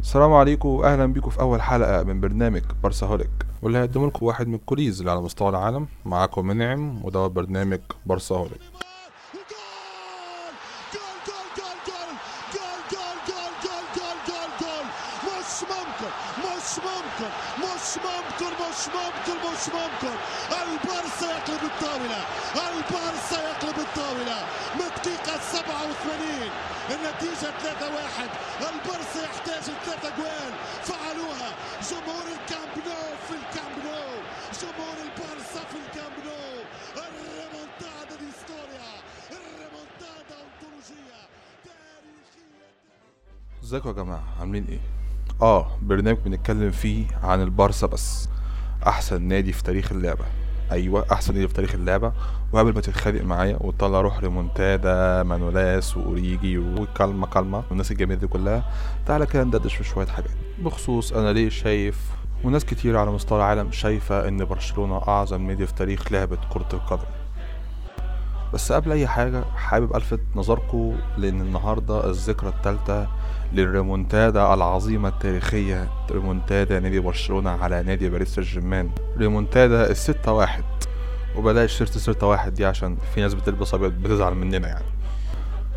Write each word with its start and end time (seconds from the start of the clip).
السلام 0.00 0.32
عليكم 0.32 0.68
واهلا 0.68 1.06
بيكم 1.06 1.30
في 1.30 1.40
اول 1.40 1.62
حلقه 1.62 2.02
من 2.02 2.20
برنامج 2.20 2.62
بارساهوليك 2.82 3.30
واللي 3.62 3.78
هيقدم 3.78 4.06
لكم 4.06 4.26
واحد 4.26 4.48
من 4.48 4.54
الكوليز 4.54 4.98
اللي 4.98 5.10
على 5.10 5.20
مستوى 5.20 5.48
العالم 5.48 5.86
معاكم 6.04 6.46
منعم 6.46 7.04
وده 7.04 7.26
برنامج 7.26 7.80
بارساهوليك 8.06 8.60
مش 16.38 17.98
ممكن 17.98 18.52
مش 18.62 19.68
ممكن 19.74 20.14
البارسا 20.62 21.26
يقلب 21.26 21.62
الطاولة 21.64 22.20
البارسا 22.70 23.38
يقلب 23.50 23.78
الطاولة 23.78 24.38
من 24.74 24.80
الدقيقة 24.96 25.38
87 25.40 26.50
النتيجة 26.90 27.50
3-1 28.60 28.64
البارسا 28.68 29.24
يحتاج 29.24 29.62
ثلاثة 29.62 30.16
جوال 30.16 30.52
فعلوها 30.82 31.50
جمهور 31.90 32.26
الكامب 32.36 32.76
نو 32.86 33.00
في 33.28 33.34
الكامب 33.40 33.84
نو 33.84 34.02
جمهور 34.60 34.96
البارسا 35.04 35.60
في 35.70 35.76
الكامب 35.86 36.16
نو 36.26 36.62
ال 36.96 37.08
remontada 37.08 38.16
de 38.20 38.30
historia 38.40 38.90
ال 39.30 39.41
remontada 39.41 40.36
انطولوجية 40.44 41.20
تاريخية 41.64 42.70
ازيكم 43.70 43.88
يا 43.88 43.94
جماعة؟ 43.94 44.22
عاملين 44.40 44.64
إيه؟ 44.68 44.78
آه 45.42 45.66
برنامج 45.82 46.18
بنتكلم 46.24 46.70
فيه 46.70 47.06
عن 47.22 47.42
البارسا 47.42 47.86
بس. 47.86 48.28
أحسن 48.86 49.22
نادي 49.22 49.52
في 49.52 49.62
تاريخ 49.62 49.92
اللعبة. 49.92 50.24
أيوه 50.72 51.06
أحسن 51.12 51.34
نادي 51.34 51.48
في 51.48 51.54
تاريخ 51.54 51.74
اللعبة. 51.74 52.12
وقبل 52.52 52.74
ما 52.74 52.80
تتخانق 52.80 53.22
معايا 53.22 53.56
وتطلع 53.60 54.00
روح 54.00 54.20
ريمونتادا 54.20 55.22
مانولاس 55.22 55.96
وأوريجي 55.96 56.58
وكالما 56.58 57.26
كالما 57.26 57.62
والناس 57.68 57.90
الجميلة 57.90 58.20
دي 58.20 58.26
كلها 58.26 58.64
تعالى 59.06 59.26
كده 59.26 59.44
ندردش 59.44 59.74
في 59.74 59.84
شوية 59.84 60.06
حاجات. 60.06 60.30
بخصوص 60.58 61.12
أنا 61.12 61.32
ليه 61.32 61.48
شايف 61.48 62.10
وناس 62.44 62.64
كتير 62.64 62.96
على 62.96 63.10
مستوى 63.10 63.38
العالم 63.38 63.72
شايفة 63.72 64.28
إن 64.28 64.44
برشلونة 64.44 64.96
أعظم 65.08 65.46
نادي 65.46 65.66
في 65.66 65.74
تاريخ 65.74 66.12
لعبة 66.12 66.38
كرة 66.52 66.68
القدم. 66.72 67.19
بس 68.54 68.72
قبل 68.72 68.92
أي 68.92 69.06
حاجة 69.06 69.44
حابب 69.56 69.96
ألفت 69.96 70.20
نظركم 70.36 70.94
لأن 71.18 71.40
النهاردة 71.40 72.10
الذكرى 72.10 72.48
الثالثة 72.48 73.08
للريمونتادا 73.52 74.54
العظيمة 74.54 75.08
التاريخية 75.08 75.88
ريمونتادا 76.10 76.80
نادي 76.80 77.00
برشلونة 77.00 77.50
على 77.50 77.82
نادي 77.82 78.08
باريس 78.10 78.34
سان 78.34 78.44
جيرمان 78.44 78.90
ريمونتادا 79.18 79.90
الستة 79.90 80.32
واحد. 80.32 80.64
وبلاش 81.36 81.78
سيرة 81.78 81.88
الستة 81.88 82.26
واحد 82.26 82.54
دي 82.54 82.64
عشان 82.66 82.96
في 83.14 83.20
ناس 83.20 83.34
بتلبس 83.34 83.74
أبيض 83.74 83.92
بتزعل 83.92 84.34
مننا 84.34 84.68
يعني. 84.68 84.84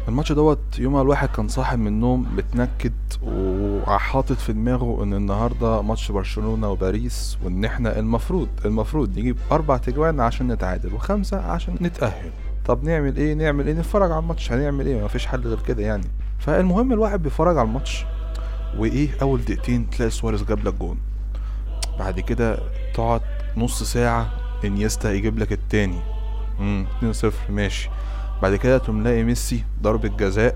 الماتش 0.08 0.32
دوت 0.32 0.60
يومها 0.80 1.02
الواحد 1.02 1.30
كان 1.30 1.48
صاحي 1.48 1.76
من 1.78 1.88
النوم 1.88 2.28
متنكد 2.38 2.94
وحاطط 3.24 4.32
في 4.38 4.54
دماغه 4.54 5.04
إن 5.04 5.14
النهارده 5.14 5.82
ماتش 5.82 6.12
برشلونة 6.12 6.70
وباريس 6.72 7.38
وإن 7.44 7.66
إحنا 7.66 8.00
المفروض 8.00 8.48
المفروض 8.66 9.20
نجيب 9.20 9.38
أربع 9.52 9.78
تجوان 9.78 10.20
عشان 10.20 10.48
نتعادل 10.52 10.94
وخمسة 10.94 11.38
عشان 11.52 11.76
نتأهل. 11.82 12.32
طب 12.66 12.84
نعمل 12.84 13.18
إيه؟ 13.18 13.34
نعمل 13.34 13.68
إيه؟ 13.68 13.74
نتفرج 13.74 14.12
على 14.12 14.20
الماتش. 14.20 14.52
هنعمل 14.52 14.86
إيه؟ 14.88 15.04
مفيش 15.04 15.26
حل 15.26 15.48
غير 15.48 15.60
كده 15.60 15.84
يعني. 15.84 16.08
فالمهم 16.40 16.94
الواحد 16.94 17.24
بيتفرج 17.24 17.58
على 17.58 17.68
الماتش 17.68 18.06
وإيه؟ 18.78 19.10
أول 19.22 19.42
دقيقتين 19.42 19.90
تلاقي 19.90 20.12
سواريز 20.12 20.44
جاب 20.44 20.68
لك 20.68 20.74
جون. 20.74 20.98
بعد 22.00 22.20
كده 22.20 22.60
تقعد 22.94 23.22
نص 23.58 23.84
ساعة 23.84 24.30
إنيستا 24.66 25.12
يجيب 25.12 25.40
لك 25.40 25.52
التاني. 25.52 26.00
امم 26.60 26.86
2-0 27.02 27.26
ماشي. 27.50 27.90
بعد 28.42 28.56
كده 28.56 28.78
تقوم 28.78 29.04
لاقي 29.04 29.24
ميسي 29.24 29.64
ضربة 29.82 30.10
جزاء 30.10 30.56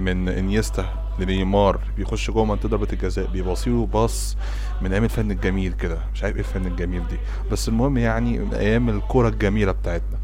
من 0.00 0.28
إنيستا 0.28 0.84
لنيمار. 1.18 1.80
بيخش 1.96 2.30
جوه 2.30 2.44
منطقة 2.44 2.68
ضربة 2.68 2.88
الجزاء 2.92 3.26
بيباصيله 3.26 3.86
pass 3.86 4.36
من 4.82 4.92
أيام 4.92 5.04
الفن 5.04 5.30
الجميل 5.30 5.72
كده. 5.72 5.98
مش 6.14 6.24
عارف 6.24 6.36
إيه 6.36 6.40
الفن 6.42 6.66
الجميل 6.66 7.06
دي. 7.08 7.16
بس 7.52 7.68
المهم 7.68 7.98
يعني 7.98 8.38
من 8.38 8.54
أيام 8.54 8.88
الكورة 8.88 9.28
الجميلة 9.28 9.72
بتاعتنا. 9.72 10.18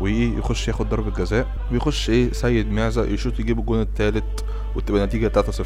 وايه 0.00 0.38
يخش 0.38 0.68
ياخد 0.68 0.88
ضربة 0.88 1.10
جزاء 1.10 1.46
ويخش 1.72 2.10
إيه 2.10 2.32
سيد 2.32 2.70
معزة 2.72 3.04
يشوط 3.04 3.40
يجيب 3.40 3.58
الجون 3.58 3.80
التالت 3.80 4.44
وتبقى 4.76 5.06
نتيجة 5.06 5.32
3-0 5.42 5.62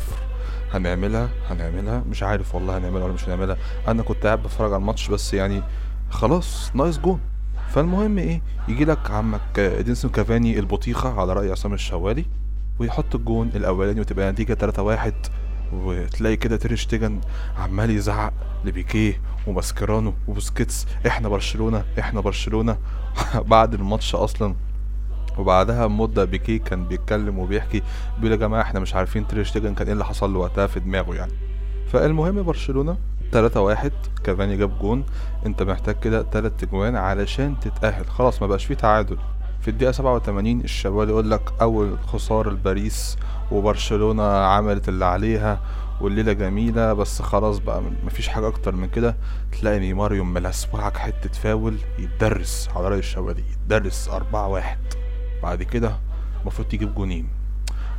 هنعملها 0.72 1.28
هنعملها. 1.48 2.02
مش 2.10 2.22
عارف 2.22 2.54
والله 2.54 2.78
هنعملها 2.78 3.04
ولا 3.04 3.12
مش 3.12 3.24
هنعملها. 3.24 3.56
أنا 3.88 4.02
كنت 4.02 4.26
قاعد 4.26 4.42
بتفرج 4.42 4.72
على 4.72 4.80
الماتش 4.80 5.08
بس 5.08 5.34
يعني 5.34 5.62
خلاص 6.10 6.70
ناقص 6.74 6.98
جون. 6.98 7.20
فالمهم 7.70 8.18
إيه 8.18 8.42
يجي 8.68 8.84
لك 8.84 9.10
عمك 9.10 9.58
إدينسون 9.58 10.10
كافاني 10.10 10.58
البطيخة 10.58 11.20
على 11.20 11.32
رأي 11.32 11.50
عصام 11.50 11.74
الشوالي 11.74 12.24
ويحط 12.78 13.14
الجون 13.14 13.50
الأولاني 13.54 14.00
وتبقى 14.00 14.32
نتيجة 14.32 14.54
3 14.54 14.82
1 14.82 15.14
وتلاقي 15.72 16.36
كده 16.36 16.56
تير 16.56 16.74
شتيجن 16.74 17.20
عمال 17.58 17.90
يزعق 17.90 18.32
لبيكيه 18.64 19.20
وماسكيرانو 19.46 20.14
وبوسكيتس. 20.28 20.86
إحنا 21.06 21.28
برشلونة 21.28 21.84
إحنا 21.98 22.20
برشلونة. 22.20 22.76
بعد 23.34 23.74
الماتش 23.74 24.14
أصلا. 24.14 24.54
وبعدها 25.38 25.86
بمده 25.86 26.24
بيكيه 26.24 26.58
كان 26.58 26.88
بيتكلم 26.88 27.38
وبيحكي 27.38 27.82
بيقول 28.16 28.32
يا 28.32 28.36
جماعة 28.36 28.62
إحنا 28.62 28.80
مش 28.80 28.94
عارفين 28.94 29.26
تير 29.26 29.44
شتيجن 29.44 29.74
كان 29.74 29.86
إيه 29.86 29.92
اللي 29.92 30.04
حصل 30.04 30.32
له 30.32 30.38
وقتها 30.38 30.66
في 30.66 30.80
دماغه 30.80 31.14
يعني. 31.14 31.32
فالمهم 31.92 32.42
برشلونة 32.42 32.96
3 33.32 33.60
واحد 33.60 33.92
كافاني 34.24 34.56
جاب 34.56 34.78
جون. 34.78 35.04
أنت 35.46 35.62
محتاج 35.62 36.00
كده 36.00 36.22
تلات 36.22 36.62
اجوان 36.62 36.96
علشان 36.96 37.60
تتأهل. 37.60 38.06
خلاص 38.06 38.42
ما 38.42 38.48
بقاش 38.48 38.64
فيه 38.64 38.74
تعادل. 38.74 39.18
في 39.66 39.72
الدقيقة 39.72 39.92
87 39.92 40.60
الشوالي 40.60 41.10
يقول 41.10 41.30
لك 41.30 41.52
أول 41.60 41.98
خسارة 42.06 42.50
لباريس 42.50 43.16
وبرشلونة 43.52 44.22
عملت 44.22 44.88
اللي 44.88 45.04
عليها 45.04 45.60
والليلة 46.00 46.32
جميلة 46.32 46.92
بس 46.92 47.22
خلاص 47.22 47.58
بقى 47.58 47.82
مفيش 48.06 48.28
حاجة 48.28 48.48
أكتر 48.48 48.76
من 48.76 48.88
كده. 48.88 49.16
تلاقي 49.60 49.78
نيمار 49.78 50.14
يقوم 50.14 50.32
ملسوعك 50.32 50.96
حتة 50.96 51.28
فاول 51.28 51.76
يتدرس 51.98 52.68
على 52.76 52.88
رأي 52.88 52.98
الشوالي 52.98 53.42
يتدرس 53.52 54.08
أربعة 54.08 54.48
واحد. 54.48 54.78
بعد 55.42 55.62
كده 55.62 55.96
المفروض 56.42 56.68
تجيب 56.68 56.94
جونين. 56.94 57.28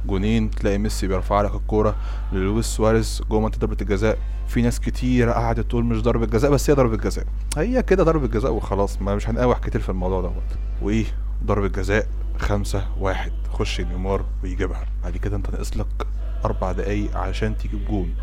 جونين 0.05 0.51
تلاقي 0.51 0.77
ميسي 0.77 1.07
بيرفع 1.07 1.41
لك 1.41 1.55
الكورة 1.55 1.95
للويس 2.33 2.65
سواريز 2.65 3.21
جوه 3.29 3.39
منطقة 3.39 3.59
ضربة 3.59 3.77
الجزاء. 3.81 4.17
في 4.47 4.61
ناس 4.61 4.79
كتير 4.79 5.29
قعدت 5.29 5.69
تقول 5.69 5.85
مش 5.85 6.01
ضربة 6.01 6.25
جزاء 6.25 6.51
بس 6.51 6.69
هي 6.69 6.75
ضربة 6.75 6.97
جزاء. 6.97 7.25
هي 7.57 7.83
كده 7.83 8.03
ضربة 8.03 8.27
جزاء 8.27 8.53
وخلاص 8.53 9.01
ما 9.01 9.15
مش 9.15 9.29
هنقاوح 9.29 9.57
كتير 9.59 9.81
في 9.81 9.89
الموضوع 9.89 10.21
دوت. 10.21 10.57
وإيه؟ 10.81 11.05
ضربه 11.45 11.67
جزاء 11.67 12.07
خمسة 12.37 12.87
واحد. 12.99 13.31
خش 13.53 13.81
نيمار 13.81 14.25
ويجيبها. 14.43 14.85
بعد 15.03 15.17
كده 15.17 15.35
انت 15.35 15.49
ناقص 15.49 15.77
لك 15.77 16.07
أربع 16.45 16.71
دقايق 16.71 17.17
عشان 17.17 17.57
تجيب 17.57 17.85
جون. 17.85 18.15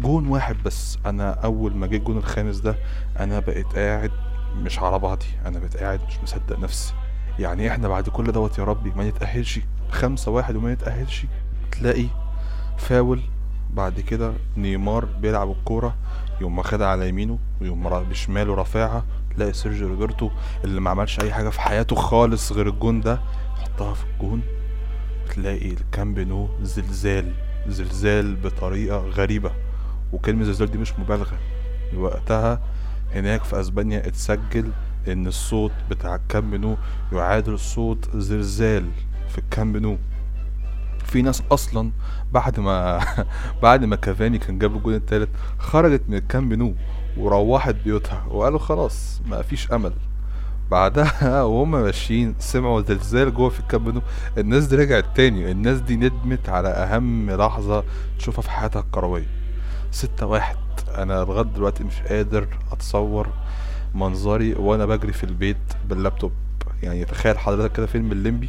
جون 0.00 0.26
واحد 0.26 0.56
بس. 0.64 0.98
أنا 1.06 1.30
أول 1.30 1.76
ما 1.76 1.86
جه 1.86 1.96
الجون 1.96 2.16
الخامس 2.16 2.56
ده 2.56 2.76
أنا 3.18 3.38
بقيت 3.38 3.66
قاعد 3.66 4.10
مش 4.56 4.78
على 4.78 4.98
بعضي. 4.98 5.26
أنا 5.46 5.58
بقيت 5.58 5.76
قاعد 5.76 6.00
مش 6.08 6.18
مصدق 6.22 6.58
نفسي. 6.58 6.94
يعني 7.38 7.70
إحنا 7.70 7.88
بعد 7.88 8.08
كل 8.08 8.32
دوت 8.32 8.58
يا 8.58 8.64
ربي 8.64 8.92
ما 8.96 9.08
نتأهلش 9.08 9.60
خمسة 9.90 10.30
واحد 10.30 10.56
وما 10.56 10.72
نتأهلش 10.72 11.26
تلاقي 11.72 12.06
فاول. 12.78 13.20
بعد 13.70 14.00
كده 14.00 14.32
نيمار 14.56 15.04
بيلعب 15.04 15.50
الكورة. 15.50 15.94
يقوم 16.40 16.58
واخدها 16.58 16.86
على 16.86 17.08
يمينه 17.08 17.38
ويقوم 17.60 17.88
بشماله 17.88 18.54
رافعها 18.54 19.04
تلاقي 19.36 19.52
سيرجيو 19.52 19.88
روبرتو 19.88 20.30
اللي 20.64 20.80
ما 20.80 20.90
عملش 20.90 21.20
أي 21.20 21.32
حاجة 21.32 21.48
في 21.48 21.60
حياته 21.60 21.96
خالص 21.96 22.52
غير 22.52 22.68
الجون 22.68 23.00
ده 23.00 23.20
يحطها 23.58 23.94
في 23.94 24.04
الجون. 24.14 24.42
تلاقي 25.34 25.70
الكامب 25.72 26.18
نو 26.18 26.48
زلزال 26.62 27.32
زلزال 27.68 28.36
بطريقة 28.36 28.96
غريبة. 28.98 29.50
وكلمة 30.12 30.44
زلزال 30.44 30.70
دي 30.70 30.78
مش 30.78 30.98
مبالغة. 30.98 31.38
وقتها 31.96 32.60
هناك 33.14 33.44
في 33.44 33.60
أسبانيا 33.60 34.06
اتسجل 34.06 34.70
إن 35.08 35.26
الصوت 35.26 35.72
بتاع 35.90 36.14
الكامب 36.14 36.54
نو 36.54 36.76
يعادل 37.12 37.58
صوت 37.58 38.16
زلزال 38.16 38.90
في 39.28 39.38
الكامب 39.38 39.76
نو. 39.76 39.98
في 41.04 41.22
ناس 41.22 41.42
أصلا 41.52 41.90
بعد 42.32 42.60
ما 42.60 43.00
بعد 43.62 43.84
ما 43.84 43.96
كافاني 43.96 44.38
كان 44.38 44.58
جاب 44.58 44.76
الجون 44.76 44.94
التالت 44.94 45.28
خرجت 45.58 46.02
من 46.08 46.16
الكامب 46.16 46.52
نو. 46.52 46.74
وروحت 47.20 47.74
بيوتها. 47.84 48.24
وقالوا 48.30 48.58
خلاص 48.58 49.20
ما 49.26 49.42
فيش 49.42 49.72
أمل. 49.72 49.92
بعدها 50.70 51.42
وهم 51.50 51.70
ماشيين 51.70 52.34
سمعوا 52.38 52.82
زلزال 52.82 53.34
جوه 53.34 53.48
في 53.48 53.60
الكامب 53.60 53.94
نو. 53.94 54.00
الناس 54.38 54.66
دي 54.66 54.76
رجعت 54.76 55.04
تاني. 55.16 55.50
الناس 55.50 55.80
دي 55.80 55.96
ندمت 55.96 56.48
على 56.48 56.68
أهم 56.68 57.30
لحظة 57.30 57.84
تشوفها 58.18 58.42
في 58.42 58.50
حياتها 58.50 58.80
الكروية. 58.80 59.26
ستة 59.90 60.26
واحد. 60.26 60.56
أنا 60.94 61.12
لغاية 61.12 61.44
دلوقتي 61.44 61.84
مش 61.84 62.00
قادر 62.08 62.46
أتصور 62.72 63.28
منظري 63.94 64.54
وأنا 64.54 64.86
بجري 64.86 65.12
في 65.12 65.24
البيت 65.24 65.56
باللابتوب. 65.88 66.32
يعني 66.82 67.04
تخيل 67.04 67.38
حضرتك 67.38 67.72
كده 67.76 67.86
فيلم 67.86 68.12
الليمبي. 68.12 68.48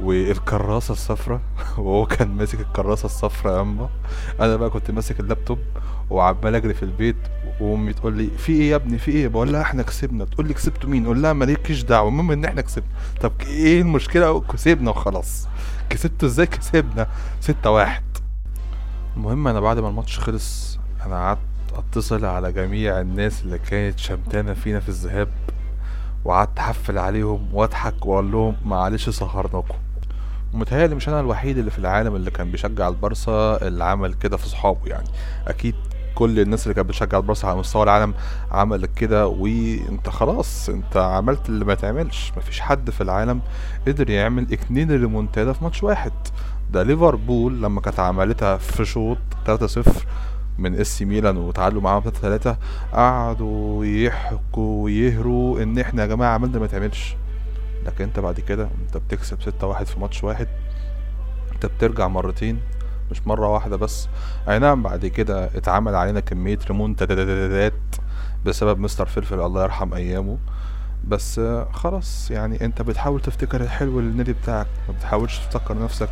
والكراسة 0.00 0.92
الصفراء 0.92 1.40
وهو 1.78 2.06
كان 2.06 2.28
ماسك 2.28 2.60
الكراسة 2.60 3.06
الصفراء 3.06 3.58
ياما 3.58 3.88
أنا 4.40 4.56
بقى 4.56 4.70
كنت 4.70 4.90
ماسك 4.90 5.20
اللابتوب 5.20 5.58
وعمال 6.10 6.54
أجري 6.54 6.74
في 6.74 6.82
البيت 6.82 7.16
وأمي 7.60 7.92
تقول 7.92 8.16
لي 8.16 8.30
في 8.38 8.52
إيه 8.52 8.70
يا 8.70 8.76
ابني؟ 8.76 8.98
في 8.98 9.10
إيه؟ 9.10 9.28
بقول 9.28 9.52
لها 9.52 9.62
إحنا 9.62 9.82
كسبنا. 9.82 10.24
تقول 10.24 10.48
لي 10.48 10.54
كسبتوا 10.54 10.90
مين؟ 10.90 11.04
أقول 11.04 11.22
لها 11.22 11.32
مالكيش 11.32 11.82
دعوة 11.82 12.08
المهم 12.08 12.30
إن 12.30 12.44
إحنا 12.44 12.60
كسبنا. 12.60 12.88
طب 13.20 13.32
إيه 13.46 13.80
المشكلة؟ 13.80 14.40
كسبنا 14.40 14.90
وخلاص. 14.90 15.48
كسبتوا 15.90 16.28
إزاي؟ 16.28 16.46
كسبنا 16.46 17.06
ستة 17.40 17.70
واحد. 17.70 18.02
المهم 19.16 19.48
أنا 19.48 19.60
بعد 19.60 19.78
ما 19.78 19.88
الماتش 19.88 20.18
خلص 20.18 20.78
أنا 21.06 21.14
قعدت 21.14 21.38
أتصل 21.74 22.24
على 22.24 22.52
جميع 22.52 23.00
الناس 23.00 23.42
اللي 23.42 23.58
كانت 23.58 23.98
شمتانة 23.98 24.54
فينا 24.54 24.80
في 24.80 24.88
الذهاب 24.88 25.28
وقعدت 26.24 26.58
أحفل 26.58 26.98
عليهم 26.98 27.48
وأضحك 27.54 28.06
وأقول 28.06 28.32
لهم 28.32 28.56
معلش 28.64 29.08
سهرناكم. 29.10 29.74
ومتهيألي 30.54 30.94
مش 30.94 31.08
أنا 31.08 31.20
الوحيد 31.20 31.58
اللي 31.58 31.70
في 31.70 31.78
العالم 31.78 32.16
اللي 32.16 32.30
كان 32.30 32.50
بيشجع 32.50 32.88
البارسا 32.88 33.58
اللي 33.66 33.84
عمل 33.84 34.14
كده 34.14 34.36
في 34.36 34.48
صحابه 34.48 34.78
يعني. 34.86 35.08
أكيد 35.48 35.74
كل 36.14 36.40
الناس 36.40 36.62
اللي 36.62 36.74
كانت 36.74 36.88
بتشجع 36.88 37.18
البارسا 37.18 37.46
على 37.46 37.56
مستوى 37.58 37.82
العالم 37.82 38.14
عملت 38.50 38.90
كده 38.98 39.26
وأنت 39.26 40.08
خلاص 40.08 40.68
أنت 40.68 40.96
عملت 40.96 41.48
اللي 41.48 41.64
ما 41.64 41.74
تعملش. 41.74 42.32
مفيش 42.36 42.60
حد 42.60 42.90
في 42.90 43.00
العالم 43.00 43.40
قدر 43.88 44.10
يعمل 44.10 44.52
اتنين 44.52 44.90
ريمونتادا 44.90 45.52
في 45.52 45.64
ماتش 45.64 45.82
واحد. 45.82 46.12
ده 46.72 46.82
ليفربول 46.82 47.62
لما 47.62 47.80
كانت 47.80 48.00
عملتها 48.00 48.56
في 48.56 48.84
شوط 48.84 49.18
3-0 49.46 49.90
من 50.58 50.74
اس 50.80 51.02
ميلان 51.02 51.36
وتعادلوا 51.36 51.82
معاهم 51.82 52.02
3 52.02 52.20
3 52.20 52.56
قعدوا 52.92 53.84
يحكوا 53.84 54.84
ويهروا 54.84 55.62
إن 55.62 55.78
إحنا 55.78 56.02
يا 56.02 56.06
جماعة 56.06 56.34
عملنا 56.34 56.58
ما 56.58 56.66
تعملش. 56.66 57.16
لكن 57.86 58.04
انت 58.04 58.18
بعد 58.20 58.40
كده 58.40 58.68
انت 58.86 58.96
بتكسب 58.96 59.42
6 59.42 59.66
1 59.66 59.86
في 59.86 60.00
ماتش 60.00 60.24
واحد. 60.24 60.48
انت 61.54 61.66
بترجع 61.66 62.08
مرتين 62.08 62.60
مش 63.10 63.26
مرة 63.26 63.48
واحدة 63.48 63.76
بس. 63.76 64.08
اي 64.48 64.58
نعم 64.58 64.82
بعد 64.82 65.06
كده 65.06 65.44
اتعمل 65.44 65.94
علينا 65.94 66.20
كمية 66.20 66.58
ريمونتادات 66.68 67.72
بسبب 68.44 68.78
مستر 68.78 69.06
فلفل 69.06 69.40
الله 69.40 69.62
يرحم 69.62 69.94
أيامه. 69.94 70.38
بس 71.08 71.40
خلاص 71.72 72.30
يعني 72.30 72.64
انت 72.64 72.82
بتحاول 72.82 73.20
تفتكر 73.20 73.60
الحلو 73.60 74.00
للنادي 74.00 74.32
بتاعك 74.32 74.66
ما 74.88 74.94
بتحاولش 74.94 75.38
تفتكر 75.38 75.82
نفسك 75.82 76.08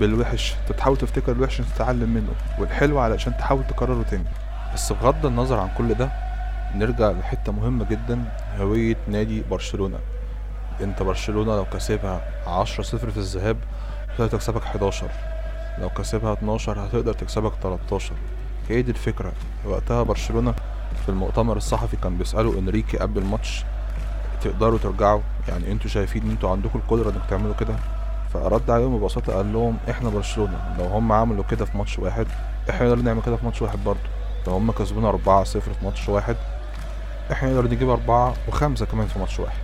بالوحش. 0.00 0.54
انت 0.62 0.72
بتحاول 0.72 0.96
تفتكر 0.96 1.32
الوحش 1.32 1.60
عشان 1.60 1.74
تتعلم 1.74 2.14
منه 2.14 2.32
والحلو 2.58 2.98
علشان 2.98 3.36
تحاول 3.36 3.66
تكرره 3.66 4.02
تاني. 4.02 4.24
بس 4.74 4.92
بغض 4.92 5.26
النظر 5.26 5.58
عن 5.58 5.68
كل 5.78 5.94
ده 5.94 6.10
نرجع 6.74 7.10
لحتة 7.10 7.52
مهمة 7.52 7.84
جدا 7.90 8.24
هوية 8.58 8.96
نادي 9.08 9.42
برشلونة. 9.50 9.98
انت 10.80 11.02
برشلونة 11.02 11.56
لو 11.56 11.64
كسبها 11.64 12.20
عشرة 12.46 12.82
صفر 12.82 13.10
في 13.10 13.16
الذهاب 13.16 13.56
هتقدر 14.10 14.26
تكسبك 14.28 14.64
حداشر. 14.64 15.08
لو 15.78 15.88
كسبها 15.88 16.32
اتناشر 16.32 16.86
هتقدر 16.86 17.12
تكسبك 17.12 17.52
تلاتاشر 17.62 18.14
هي 18.68 18.82
دي 18.82 18.90
الفكرة. 18.90 19.32
وقتها 19.64 20.02
برشلونة 20.02 20.54
في 21.02 21.08
المؤتمر 21.08 21.56
الصحفي 21.56 21.96
كان 21.96 22.18
بيسألوا 22.18 22.58
إنريكي 22.58 22.98
قبل 22.98 23.18
الماتش 23.18 23.64
تقدروا 24.40 24.78
ترجعوا؟ 24.78 25.20
يعني 25.48 25.72
أنتوا 25.72 25.90
شايفين 25.90 26.22
ان 26.22 26.30
أنتوا 26.30 26.50
عندكم 26.50 26.78
القدرة 26.78 27.10
انك 27.10 27.22
تعملوا 27.30 27.54
كده؟ 27.54 27.76
فرد 28.34 28.70
عليهم 28.70 28.98
ببساطة 28.98 29.32
قال 29.36 29.52
لهم 29.52 29.76
إحنا 29.90 30.08
برشلونة. 30.10 30.74
لو 30.78 30.84
هم 30.84 31.12
عملوا 31.12 31.44
كده 31.50 31.64
في 31.64 31.78
ماتش 31.78 31.98
واحد 31.98 32.26
إحنا 32.70 32.88
نقدر 32.88 33.02
نعمل 33.02 33.22
كده 33.22 33.36
في 33.36 33.44
ماتش 33.44 33.62
واحد 33.62 33.78
برضه. 33.84 34.00
لو 34.46 34.52
هم 34.52 34.70
كسبونا 34.72 35.08
أربعة 35.08 35.44
صفر 35.44 35.72
في 35.72 35.84
ماتش 35.84 36.08
واحد 36.08 36.36
إحنا 37.32 37.48
نقدر 37.54 37.70
نجيب 37.70 37.88
أربعة 37.90 38.34
وخمسة 38.48 38.86
كمان 38.86 39.06
في 39.06 39.18
ماتش 39.18 39.40
واحد. 39.40 39.58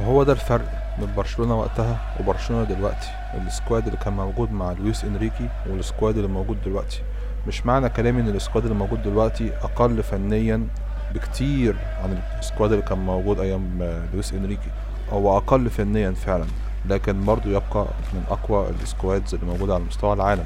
وهو 0.00 0.22
ده 0.22 0.32
الفرق 0.32 0.64
بين 0.98 1.08
برشلونة 1.16 1.60
وقتها 1.60 1.96
وبرشلونة 2.20 2.64
دلوقتي. 2.64 3.08
ال 3.46 3.53
squad 3.53 3.86
اللي 3.86 3.98
كان 3.98 4.12
موجود 4.12 4.52
مع 4.52 4.72
لويس 4.72 5.04
إنريكي 5.04 5.48
وال 5.70 5.83
squad 5.83 6.16
اللي 6.16 6.28
موجود 6.28 6.56
دلوقتي. 6.64 7.02
مش 7.46 7.66
معنى 7.66 7.88
كلامي 7.88 8.20
إن 8.20 8.28
ال 8.28 8.34
squad 8.34 8.64
اللي 8.64 8.76
موجود 8.76 9.02
دلوقتي 9.02 9.52
أقل 9.62 10.02
فنيا 10.02 10.66
بكتير 11.14 11.76
عن 12.02 12.18
ال 12.38 12.44
squad 12.44 12.72
اللي 12.72 12.84
كان 12.84 12.98
موجود 12.98 13.40
أيام 13.40 13.82
لويس 14.12 14.32
إنريكي. 14.32 14.70
هو 15.12 15.36
أقل 15.36 15.70
فنيا 15.70 16.10
فعلا 16.12 16.44
لكن 16.88 17.24
برضه 17.24 17.50
يبقى 17.50 17.86
من 18.14 18.22
أقوى 18.30 18.66
ال 18.82 18.89
squads 18.89 19.34
اللي 19.34 19.46
موجودة 19.46 19.74
على 19.74 19.84
مستوى 19.84 20.12
العالم. 20.12 20.44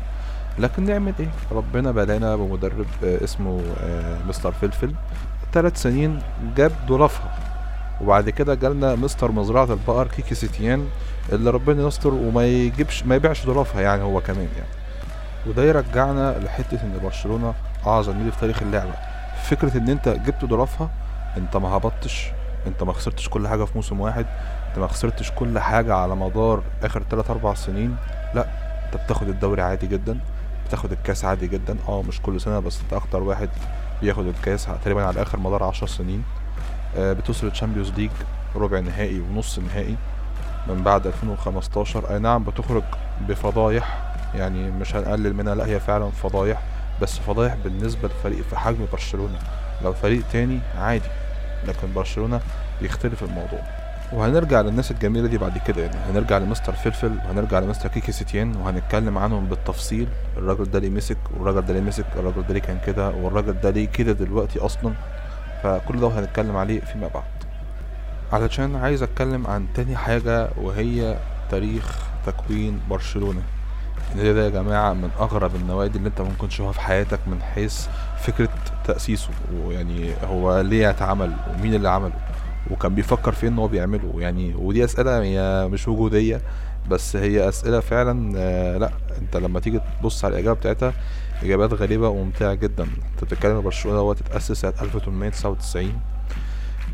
لكن 0.58 0.84
نعمل 0.84 1.12
إيه؟ 1.20 1.28
ربنا 1.52 1.90
بلانا 1.90 2.36
بمدرب 2.36 2.86
آه، 3.04 3.24
اسمه 3.24 3.60
آه، 3.82 4.18
مستر 4.28 4.52
فلفل. 4.52 4.94
ثلاث 5.52 5.82
سنين 5.82 6.18
جاب 6.56 6.72
ظرافها 6.88 7.34
وبعد 8.00 8.30
كده 8.30 8.54
جالنا 8.54 8.94
مستر 8.94 9.32
مزرعة 9.32 9.64
البقر 9.64 10.06
كيكي 10.06 10.34
سيتيان 10.34 10.88
اللي 11.32 11.50
ربنا 11.50 11.86
يستر 11.88 12.14
وما 12.14 12.44
يجيبش 12.46 13.02
ما 13.02 13.14
يبيعش 13.14 13.46
ظرافها 13.46 13.80
يعني 13.80 14.02
هو 14.02 14.20
كمان 14.20 14.48
يعني. 14.56 14.68
وده 15.46 15.62
يرجعنا 15.62 16.38
لحتة 16.38 16.82
إن 16.82 16.98
برشلونة 17.02 17.54
اعظم 17.86 18.18
نادي 18.18 18.30
في 18.30 18.40
تاريخ 18.40 18.62
اللعبة. 18.62 18.92
فكرة 19.44 19.76
إن 19.78 19.88
أنت 19.88 20.08
جبت 20.08 20.44
ظرافها 20.44 20.90
أنت 21.36 21.56
ما 21.56 21.68
هبطتش 21.68 22.26
أنت 22.66 22.82
ما 22.82 22.92
خسرتش 22.92 23.28
كل 23.28 23.48
حاجة 23.48 23.64
في 23.64 23.72
موسم 23.74 24.00
واحد 24.00 24.26
أنت 24.68 24.78
ما 24.78 24.86
خسرتش 24.86 25.30
كل 25.30 25.58
حاجة 25.58 25.94
على 25.94 26.16
مدار 26.16 26.62
آخر 26.82 27.02
3 27.10 27.30
4 27.32 27.54
سنين. 27.54 27.96
لا 28.34 28.46
أنت 28.86 29.02
بتاخد 29.04 29.28
الدوري 29.28 29.62
عادي 29.62 29.86
جدا 29.86 30.18
بتاخد 30.68 30.92
الكاس 30.92 31.24
عادي 31.24 31.46
جدا. 31.46 31.76
آه 31.88 32.02
مش 32.02 32.20
كل 32.22 32.40
سنة 32.40 32.60
بس 32.60 32.80
أنت 32.80 32.92
أكتر 32.92 33.22
واحد 33.22 33.48
بياخد 34.02 34.26
الكاس 34.26 34.68
تقريبا 34.84 35.04
على 35.06 35.22
آخر 35.22 35.38
مدار 35.38 35.62
10 35.62 35.86
سنين. 35.86 36.22
آه، 36.22 36.45
بتوصل 36.98 37.46
ال 37.46 37.51
Champions 37.51 37.90
League 37.90 38.10
ربع 38.56 38.78
نهائي 38.80 39.20
ونص 39.20 39.58
نهائي 39.58 39.96
من 40.68 40.82
بعد 40.82 41.06
2015 41.06 42.10
أي 42.14 42.18
نعم 42.18 42.44
بتخرج 42.44 42.82
بفضايح 43.28 43.98
يعني 44.34 44.70
مش 44.70 44.96
هنقلل 44.96 45.34
منها 45.34 45.54
لا 45.54 45.66
هي 45.66 45.80
فعلا 45.80 46.10
فضايح 46.10 46.62
بس 47.02 47.18
فضايح 47.18 47.54
بالنسبة 47.64 48.08
لفريق 48.08 48.42
في 48.50 48.56
حجم 48.56 48.86
برشلونة. 48.92 49.38
لو 49.84 49.92
فريق 49.92 50.22
تاني 50.32 50.58
عادي 50.78 51.08
لكن 51.68 51.92
برشلونة 51.94 52.40
بيختلف 52.82 53.22
الموضوع. 53.22 53.60
وهنرجع 54.12 54.60
للناس 54.60 54.90
الجميلة 54.90 55.28
دي 55.28 55.38
بعد 55.38 55.58
كده 55.58 55.82
يعني 55.82 55.96
هنرجع 56.10 56.38
لمستر 56.38 56.72
فلفل 56.72 57.12
وهنرجع 57.26 57.58
لمستر 57.58 57.88
كيكي 57.88 58.12
سيتيان 58.12 58.56
وهنتكلم 58.56 59.18
عنهم 59.18 59.46
بالتفصيل. 59.46 60.08
الراجل 60.36 60.70
ده 60.70 60.78
ليه 60.78 60.90
مسك 60.90 61.16
والراجل 61.36 61.66
ده 61.66 61.74
ليه 61.74 61.80
مسك 61.80 62.04
الراجل 62.16 62.42
ده 62.48 62.54
ليه 62.54 62.60
كان 62.60 62.78
كده 62.86 63.08
والراجل 63.10 63.60
ده 63.60 63.70
ليه 63.70 63.86
كده 63.88 64.12
دلوقتي 64.12 64.58
أصلا. 64.58 64.92
فكل 65.62 66.00
ده 66.00 66.08
هنتكلم 66.08 66.56
عليه 66.56 66.80
فيما 66.80 67.08
بعد. 67.14 67.24
علشان 68.32 68.76
عايز 68.76 69.02
أتكلم 69.02 69.46
عن 69.46 69.66
تاني 69.74 69.96
حاجة 69.96 70.48
وهي 70.62 71.16
تاريخ 71.50 71.98
تكوين 72.26 72.80
برشلونة. 72.90 73.42
النادي 74.12 74.32
ده 74.32 74.44
يا 74.44 74.50
جماعة 74.50 74.92
من 74.92 75.10
أغرب 75.20 75.56
النوادي 75.56 75.98
اللي 75.98 76.08
أنت 76.08 76.20
ممكن 76.20 76.48
تشوفها 76.48 76.72
في 76.72 76.80
حياتك 76.80 77.18
من 77.26 77.42
حيث 77.42 77.86
فكرة 78.18 78.48
تأسيسه. 78.84 79.28
ويعني 79.64 80.10
هو 80.24 80.60
ليه 80.60 80.90
اتعمل 80.90 81.32
ومين 81.54 81.74
اللي 81.74 81.88
عمله 81.88 82.12
وكان 82.70 82.94
بيفكر 82.94 83.32
في 83.32 83.48
إن 83.48 83.58
هو 83.58 83.68
بيعمله. 83.68 84.12
يعني 84.18 84.54
ودي 84.54 84.84
أسئلة 84.84 85.22
هي 85.22 85.68
مش 85.68 85.88
وجودية 85.88 86.40
بس 86.90 87.16
هي 87.16 87.48
أسئلة 87.48 87.80
فعلا 87.80 88.32
آه، 88.36 88.78
لأ 88.78 88.90
أنت 89.18 89.36
لما 89.36 89.60
تيجي 89.60 89.80
تبص 90.00 90.24
على 90.24 90.34
الإجابة 90.34 90.58
بتاعتها 90.60 90.92
إجابات 91.42 91.72
غريبة 91.74 92.08
وممتعة 92.08 92.54
جدا. 92.54 92.82
أنت 92.82 93.24
بتتكلم 93.24 93.60
برشلونة 93.60 93.98
هو 93.98 94.12
اتأسس 94.12 94.52
سنة 94.52 94.72
1899 94.82 95.92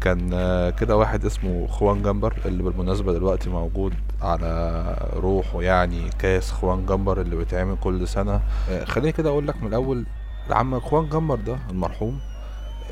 كان 0.00 0.31
آه، 0.35 0.71
كده 0.71 0.97
واحد 0.97 1.25
اسمه 1.25 1.66
خوان 1.66 2.02
جمبر 2.02 2.37
اللي 2.47 2.62
بالمناسبة 2.62 3.12
دلوقتي 3.12 3.50
موجود 3.50 3.95
على 4.23 4.97
روحه 5.16 5.62
يعني 5.62 6.11
كاس 6.19 6.50
خوان 6.52 6.87
جمبر 6.87 7.21
اللي 7.21 7.37
بيتعمل 7.37 7.76
كل 7.81 8.09
سنة. 8.09 8.40
آه، 8.71 8.85
خليني 8.85 9.12
كده 9.12 9.31
أقول 9.31 9.49
لك 9.49 9.62
من 9.62 9.69
الأول 9.69 10.05
العم 10.49 10.81
خوان 10.81 11.09
جمبر 11.09 11.37
ده 11.37 11.59
المرحوم 11.71 12.21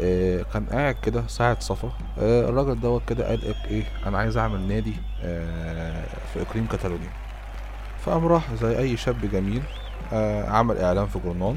آه، 0.00 0.42
كان 0.52 0.66
قاعد 0.66 0.94
كده 1.02 1.26
ساعة 1.26 1.60
صفا. 1.60 1.92
الراجل 2.18 2.80
دوت 2.80 3.02
كده 3.08 3.28
قال 3.28 3.40
إيه- 3.40 3.66
إيه 3.70 3.84
أنا 4.06 4.18
عايز 4.18 4.36
أعمل 4.36 4.68
نادي 4.68 4.94
في 6.32 6.42
إقليم 6.42 6.66
كاتالونيا. 6.66 7.10
فقام 8.04 8.26
راح 8.26 8.54
زي 8.54 8.78
أي 8.78 8.96
شاب 8.96 9.30
جميل 9.32 9.62
عمل 10.48 10.78
إعلان 10.78 11.06
في 11.06 11.18
جورنال 11.18 11.56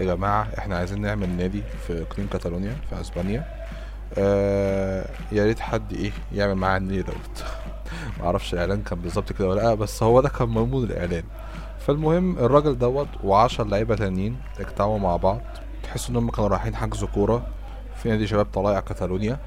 يا 0.00 0.04
جماعة 0.04 0.48
إحنا 0.58 0.76
عايزين 0.76 1.00
نعمل 1.00 1.28
نادي 1.28 1.62
في 1.86 2.02
اقليم 2.02 2.28
كاتالونيا 2.32 2.76
في 2.90 3.00
أسبانيا. 3.00 3.44
آه 4.18 5.06
يا 5.32 5.44
ريت 5.44 5.60
حد 5.60 5.92
إيه 5.92 6.10
يعمل 6.32 6.54
معايا 6.54 6.76
النية 6.76 7.00
دوت. 7.00 7.44
معرفش 8.20 8.54
الاعلان 8.54 8.82
كان 8.82 9.00
بالظبط 9.00 9.32
كده 9.32 9.48
ولا 9.48 9.60
لأ 9.60 9.74
بس 9.74 10.02
هو 10.02 10.20
ده 10.20 10.28
كان 10.28 10.48
مضمون 10.48 10.84
الإعلان. 10.84 11.22
فالمهم 11.78 12.38
الراجل 12.38 12.78
دوت 12.78 13.08
وعشر 13.24 13.64
لعيبة 13.66 13.94
تانيين 13.94 14.36
اجتمعوا 14.60 14.98
مع 14.98 15.16
بعض. 15.16 15.40
تحس 15.82 16.10
إن 16.10 16.16
هم 16.16 16.30
كانوا 16.30 16.48
رايحين 16.48 16.76
حجز 16.76 17.04
كورة 17.04 17.46
في 17.96 18.08
نادي 18.08 18.26
شباب 18.26 18.46
طلائع 18.46 18.80
كاتالونيا. 18.80 19.38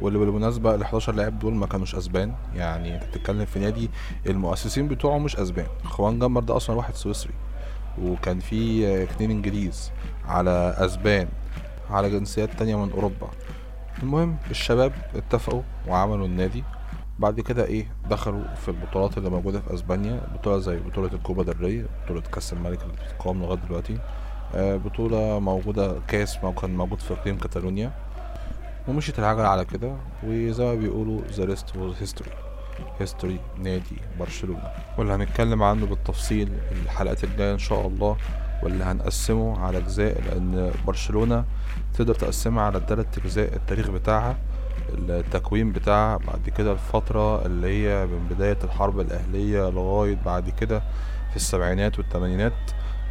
واللي 0.00 0.18
بالمناسبة 0.18 0.74
ال 0.74 0.82
11 0.82 1.14
لاعب 1.14 1.38
دول 1.38 1.54
ما 1.54 1.66
كانوش 1.66 1.94
أسبان. 1.94 2.34
يعني 2.54 2.94
أنت 2.94 3.04
بتتكلم 3.04 3.44
في 3.44 3.58
نادي 3.58 3.90
المؤسسين 4.26 4.88
بتوعه 4.88 5.18
مش 5.18 5.36
أسبان. 5.36 5.66
خوان 5.84 6.18
جمر 6.18 6.40
ده 6.40 6.56
أصلا 6.56 6.76
واحد 6.76 6.94
سويسري. 6.94 7.32
وكان 8.02 8.40
في 8.40 8.86
اتنين 9.02 9.30
انجليز 9.30 9.90
على 10.26 10.74
أسبان 10.78 11.28
على 11.90 12.10
جنسيات 12.10 12.50
تانية 12.58 12.76
من 12.76 12.92
أوروبا. 12.92 13.28
المهم 14.02 14.36
الشباب 14.50 14.92
اتفقوا 15.14 15.62
وعملوا 15.88 16.26
النادي. 16.26 16.64
بعد 17.18 17.40
كده 17.40 17.64
إيه 17.64 17.86
دخلوا 18.10 18.54
في 18.54 18.68
البطولات 18.68 19.18
اللي 19.18 19.30
موجودة 19.30 19.60
في 19.60 19.74
أسبانيا 19.74 20.20
بطولة 20.34 20.58
زي 20.58 20.76
بطولة 20.76 21.12
الكوبا 21.12 21.52
del 21.52 21.56
ري 21.60 21.86
بطولة 22.04 22.20
كأس 22.20 22.52
الملك 22.52 22.82
اللي 22.82 22.92
بتقام 22.94 23.42
لغاية 23.42 23.58
دلوقتي. 23.58 23.98
آه، 24.54 24.76
بطولة 24.76 25.38
موجودة 25.38 26.00
كاس 26.08 26.38
كان 26.60 26.76
موجود 26.76 27.00
في 27.00 27.14
إقليم 27.14 27.38
كاتالونيا. 27.38 27.92
ومشيت 28.88 29.18
العجلة 29.18 29.48
على 29.48 29.64
كده 29.64 29.96
وزي 30.24 30.64
ما 30.64 30.74
بيقولوا 30.74 31.20
the 31.36 31.48
rest 31.50 31.66
was 31.66 32.04
history. 32.04 32.47
History 33.00 33.58
نادي 33.58 33.96
برشلونة. 34.18 34.72
واللي 34.98 35.12
هنتكلم 35.12 35.62
عنه 35.62 35.86
بالتفصيل 35.86 36.52
الحلقات 36.84 37.24
الجاية 37.24 37.52
إن 37.52 37.58
شاء 37.58 37.86
الله 37.86 38.16
واللي 38.62 38.84
هنقسمه 38.84 39.58
على 39.58 39.78
أجزاء 39.78 40.22
لأن 40.22 40.70
برشلونة 40.86 41.44
تقدر 41.94 42.14
تقسمها 42.14 42.62
على 42.62 42.80
تلات 42.80 43.18
أجزاء 43.18 43.54
التاريخ 43.56 43.90
بتاعها 43.90 44.36
التكوين 45.08 45.72
بتاعها 45.72 46.16
بعد 46.16 46.48
كده 46.48 46.72
الفترة 46.72 47.46
اللي 47.46 47.66
هي 47.88 48.06
من 48.06 48.28
بداية 48.30 48.58
الحرب 48.64 49.00
الأهلية 49.00 49.70
لغاية 49.70 50.18
بعد 50.26 50.50
كده 50.50 50.82
في 51.30 51.36
السبعينات 51.36 51.98
والتمانينات. 51.98 52.52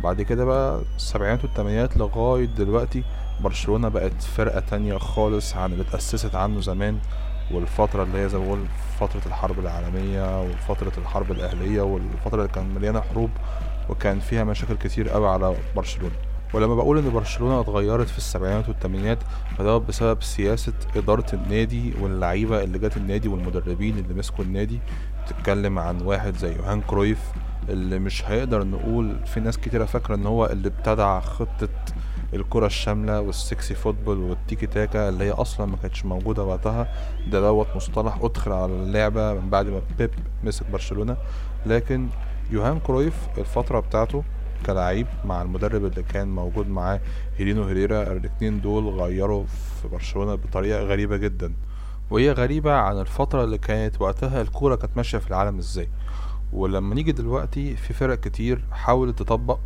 بعد 0.04 0.22
كده 0.22 0.46
بقى 0.46 0.82
السبعينات 0.96 1.44
والتمانينات 1.44 1.98
لغاية 1.98 2.46
دلوقتي 2.46 3.04
برشلونة 3.42 3.88
بقت 3.90 4.22
فرقة 4.22 4.60
تانية 4.60 4.98
خالص 4.98 5.56
عن 5.56 5.72
اللي 5.74 5.84
اتأسست 5.84 6.36
عنه 6.36 6.62
زمان. 6.62 7.00
والفترة 7.52 8.04
اللي 8.04 8.18
هي 8.18 8.30
زي 8.30 8.38
ما 8.38 8.46
بقول 8.46 8.60
فترة 9.00 9.22
الحرب 9.26 9.60
العالمية 9.60 10.42
وفترة 10.42 10.92
الحرب 10.98 11.32
الأهلية 11.32 11.82
والفترة 11.82 12.42
اللي 12.42 12.54
كان 12.54 12.74
مليانة 12.76 13.02
حروب 13.02 13.30
وكان 13.90 14.20
فيها 14.20 14.44
مشاكل 14.44 14.76
كتير 14.76 15.10
قوي 15.10 15.28
على 15.28 15.56
برشلونة. 15.76 16.16
ولما 16.54 16.76
بقول 16.76 16.98
إن 16.98 17.10
برشلونة 17.10 17.60
اتغيرت 17.62 18.08
في 18.08 18.18
السبعينات 18.18 18.70
والثمانينات 18.70 19.18
فده 19.58 19.78
بسبب 19.78 20.24
سياسة 20.24 20.74
إدارة 20.96 21.26
النادي 21.34 21.94
واللعيبة 22.02 22.64
اللي 22.64 22.80
جت 22.80 22.98
النادي 22.98 23.28
والمدربين 23.28 23.98
اللي 23.98 24.14
مسكوا 24.14 24.44
النادي. 24.44 24.80
بتتكلم 25.26 25.80
عن 25.80 26.02
واحد 26.02 26.38
زي 26.38 26.56
يوهان 26.56 26.82
كرويف 26.82 27.20
اللي 27.70 28.00
مش 28.00 28.26
هيقدر 28.26 28.64
نقول 28.64 29.26
في 29.26 29.40
ناس 29.40 29.58
كتيرة 29.58 29.86
فاكرة 29.86 30.16
إن 30.16 30.26
هو 30.26 30.46
اللي 30.46 30.68
ابتدع 30.68 31.20
خطة 31.20 31.70
الكرة 32.34 32.66
الشاملة 32.66 33.22
وال 33.22 33.40
sexy 33.40 33.76
football 33.76 34.18
والتيكي 34.18 34.68
تاكا 34.68 35.10
اللي 35.10 35.24
هي 35.24 35.32
أصلا 35.32 35.66
ما 35.66 35.78
كانتش 35.78 36.06
موجودة 36.06 36.44
وقتها. 36.44 36.88
ده 37.32 37.42
دوت 37.42 37.68
مصطلح 37.76 38.20
أدخل 38.22 38.52
على 38.52 38.74
اللعبة 38.74 39.34
من 39.34 39.50
بعد 39.50 39.66
ما 39.66 39.82
بيب 39.98 40.10
مسك 40.44 40.72
برشلونة. 40.72 41.18
لكن 41.66 42.08
يوهان 42.52 42.80
كرويف 42.80 43.28
الفترة 43.38 43.80
بتاعته 43.80 44.24
كلاعب 44.66 45.06
مع 45.26 45.42
المدرب 45.42 45.86
اللي 45.86 46.04
كان 46.04 46.28
موجود 46.36 46.68
معاه 46.70 47.00
هيرينو 47.38 47.64
هيريرا 47.64 48.04
الاتنين 48.04 48.62
دول 48.62 48.90
غيروا 49.02 49.46
في 49.82 49.88
برشلونة 49.88 50.36
بطريقة 50.36 50.82
غريبة 50.82 51.18
جدا. 51.18 51.54
وهي 52.10 52.32
غريبة 52.32 52.74
عن 52.74 53.00
الفترة 53.00 53.44
اللي 53.44 53.58
كانت 53.58 54.02
وقتها 54.02 54.42
الكورة 54.42 54.76
كانت 54.76 54.98
ماشية 54.98 55.18
في 55.18 55.28
العالم 55.28 55.58
إزاي. 55.58 55.90
ولما 56.54 56.96
نيجي 56.96 57.12
دلوقتي 57.12 57.76
في 57.76 57.94
فرق 57.94 58.20
كتير 58.20 58.66
حاولت 58.72 59.20
تطبق 59.20 59.60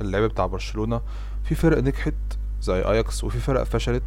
اللعب 0.00 0.22
بتاع 0.22 0.46
برشلونة 0.46 1.00
في 1.44 1.54
فرق 1.54 1.78
نجحت 1.78 2.14
زي 2.62 2.82
اياكس 2.82 3.24
وفي 3.24 3.38
فرق 3.38 3.62
فشلت 3.62 4.02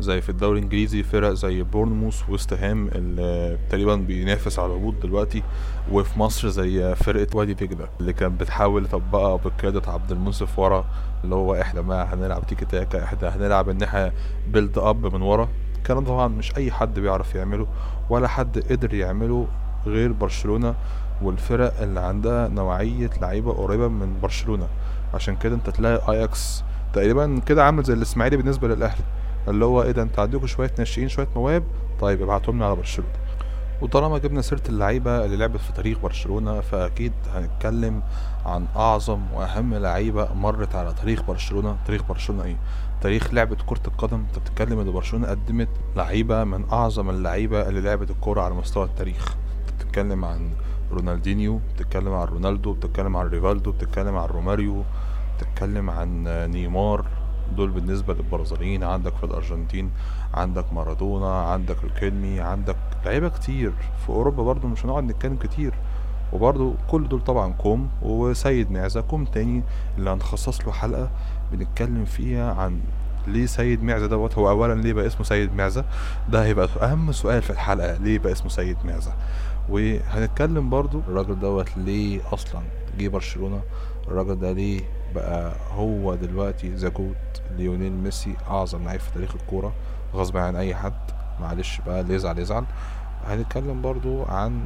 زي 0.00 0.20
في 0.20 0.28
الدوري 0.28 0.58
الإنجليزي 0.58 1.02
فرق 1.02 1.30
زي 1.32 1.62
بورنموث 1.62 2.28
وست 2.28 2.52
هام 2.52 2.88
اللي 2.88 3.58
تقريبا 3.70 3.96
بينافس 3.96 4.58
على 4.58 4.72
الهبوط 4.72 4.94
دلوقتي 5.02 5.42
وفي 5.92 6.18
مصر 6.18 6.48
زي 6.48 6.94
فرقة 6.94 7.36
وادي 7.36 7.54
دجله 7.54 7.88
اللي 8.00 8.12
كانت 8.12 8.40
بتحاول 8.40 8.86
تطبقها 8.86 9.36
بقيادة 9.36 9.92
عبد 9.92 10.12
المنصف 10.12 10.58
ورا 10.58 10.84
اللي 11.24 11.34
هو 11.34 11.54
إحنا 11.60 11.80
ما 11.80 12.14
هنلعب 12.14 12.46
تيكي 12.46 12.64
تاكا 12.64 13.04
إحنا 13.04 13.36
هنلعب 13.36 13.68
إن 13.68 13.82
إحنا 13.82 14.12
build 14.48 14.78
up 14.78 15.14
من 15.14 15.22
ورا. 15.22 15.48
الكلام 15.76 16.04
طبعا 16.04 16.28
مش 16.28 16.56
أي 16.56 16.70
حد 16.72 16.98
بيعرف 16.98 17.34
يعمله 17.34 17.66
ولا 18.10 18.28
حد 18.28 18.58
قدر 18.70 18.94
يعمله 18.94 19.46
غير 19.86 20.12
برشلونة. 20.12 20.74
والفرق 21.22 21.80
اللي 21.82 22.00
عندها 22.00 22.48
نوعية 22.48 23.10
لعيبة 23.22 23.52
قريبة 23.52 23.88
من 23.88 24.20
برشلونة. 24.22 24.68
عشان 25.14 25.36
كده 25.36 25.54
انت 25.54 25.70
تلاقي 25.70 26.12
اياكس 26.12 26.64
تقريبا 26.92 27.40
كده 27.46 27.64
عامل 27.64 27.82
زي 27.82 27.94
الإسماعيلي 27.94 28.36
بالنسبة 28.36 28.68
للأهلي 28.68 29.04
اللي 29.48 29.64
هو 29.64 29.82
إيه 29.82 29.90
ده 29.90 30.02
انت 30.02 30.18
عندكم 30.18 30.46
شوية 30.46 30.70
ناشئين 30.78 31.08
شوية 31.08 31.28
مواهب 31.36 31.62
طيب 32.00 32.22
ابعتهم 32.22 32.62
على 32.62 32.76
برشلونة. 32.76 33.10
وطالما 33.82 34.18
جبنا 34.18 34.42
سيرة 34.42 34.62
اللعيبة 34.68 35.24
اللي 35.24 35.36
لعبت 35.36 35.60
في 35.60 35.72
تاريخ 35.72 35.98
برشلونة 35.98 36.60
فأكيد 36.60 37.12
هنتكلم 37.34 38.02
عن 38.46 38.66
أعظم 38.76 39.20
وأهم 39.34 39.74
لعيبة 39.74 40.34
مرت 40.34 40.74
على 40.74 40.94
تاريخ 40.94 41.22
برشلونة. 41.22 41.76
تاريخ 41.86 42.02
برشلونة 42.02 42.44
إيه؟ 42.44 42.56
تاريخ 43.00 43.34
لعبة 43.34 43.56
كرة 43.66 43.80
القدم. 43.86 44.16
انت 44.16 44.38
بتتكلم 44.38 44.78
إن 44.78 44.92
برشلونة 44.92 45.26
قدمت 45.28 45.68
لعيبة 45.96 46.44
من 46.44 46.64
أعظم 46.72 47.10
اللعيبة 47.10 47.68
اللي 47.68 47.80
لعبت 47.80 48.10
الكورة 48.10 48.40
على 48.40 48.54
مستوى 48.54 48.84
التاريخ. 48.84 49.36
بتتكلم 49.78 50.24
عن 50.24 50.50
رونالدينيو 50.92 51.60
بتتكلم 51.74 52.12
عن 52.14 52.26
رونالدو 52.26 52.72
بتتكلم 52.72 53.16
عن 53.16 53.26
ريفالدو 53.26 53.72
بتتكلم 53.72 54.16
عن 54.16 54.28
روماريو 54.28 54.84
بتتكلم 55.36 55.90
عن 55.90 56.24
نيمار. 56.50 57.04
دول 57.56 57.70
بالنسبة 57.70 58.14
للبرازيليين 58.14 58.84
عندك 58.84 59.16
في 59.16 59.24
الأرجنتين 59.24 59.90
عندك 60.34 60.72
مارادونا 60.72 61.42
عندك 61.42 61.76
الكلمي 61.84 62.40
عندك 62.40 62.76
لعيبة 63.04 63.28
كتير. 63.28 63.72
في 64.02 64.08
أوروبا 64.08 64.42
برضو 64.42 64.68
مش 64.68 64.84
هنقعد 64.84 65.04
نتكلم 65.04 65.36
كتير. 65.36 65.74
وبرضو 66.32 66.74
كل 66.90 67.08
دول 67.08 67.20
طبعا 67.20 67.52
كوم 67.52 67.88
وسيد 68.02 68.70
معزة 68.70 69.00
كوم 69.00 69.24
تاني 69.24 69.62
اللي 69.98 70.10
هنخصص 70.10 70.66
له 70.66 70.72
حلقة 70.72 71.10
بنتكلم 71.52 72.04
فيها 72.04 72.54
عن 72.54 72.80
ليه 73.26 73.46
سيد 73.46 73.82
معزة 73.82 74.06
دوت. 74.06 74.38
هو 74.38 74.50
أولا 74.50 74.74
ليه 74.74 74.92
بقى 74.92 75.06
اسمه 75.06 75.22
سيد 75.22 75.54
معزة؟ 75.54 75.84
ده 76.28 76.44
هيبقى 76.44 76.68
أهم 76.82 77.12
سؤال 77.12 77.42
في 77.42 77.50
الحلقة 77.50 77.96
ليه 77.96 78.18
بقى 78.18 78.32
اسمه 78.32 78.48
سيد 78.48 78.76
معزة؟ 78.84 79.12
وهنتكلم 79.70 80.70
برضو 80.70 80.98
الراجل 81.08 81.38
دوت 81.40 81.76
ليه 81.76 82.20
أصلا 82.32 82.62
جه 82.98 83.08
برشلونة؟ 83.08 83.62
الراجل 84.08 84.38
ده 84.38 84.52
ليه 84.52 84.80
بقى 85.14 85.52
هو 85.74 86.14
دلوقتي 86.14 86.74
the 86.74 86.88
GOAT 86.88 87.42
ليونيل 87.56 87.92
ميسي 87.92 88.34
أعظم 88.50 88.84
لعيب 88.84 89.00
في 89.00 89.10
تاريخ 89.14 89.34
الكورة 89.34 89.72
غصب 90.14 90.36
عن 90.36 90.56
أي 90.56 90.74
حد. 90.74 90.92
معلش 91.40 91.80
بقى 91.86 92.00
اللي 92.00 92.14
يزعل 92.14 92.38
يزعل 92.38 92.64
هنتكلم 93.26 93.82
برضو 93.82 94.22
عن 94.22 94.60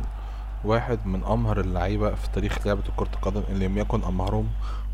واحد 0.65 1.07
من 1.07 1.25
أمهر 1.25 1.61
اللعيبة 1.61 2.15
في 2.15 2.29
تاريخ 2.35 2.67
لعبة 2.67 2.83
كرة 2.97 3.09
القدم 3.15 3.43
اللي 3.49 3.69
لم 3.69 3.79
يكن 3.79 4.05
أمهرهم 4.05 4.49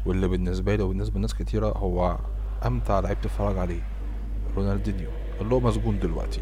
واللي 0.06 0.28
بالنسبة 0.28 0.74
لي 0.74 0.82
وبالنسبة 0.82 1.18
لناس 1.18 1.34
كتيرة 1.34 1.66
هو 1.68 2.16
أمتع 2.66 3.00
لعيب 3.00 3.20
تتفرج 3.20 3.58
عليه 3.58 3.80
رونالدينيو. 4.56 5.08
اللي 5.40 5.54
هو 5.54 5.60
مسجون 5.60 5.98
دلوقتي. 5.98 6.40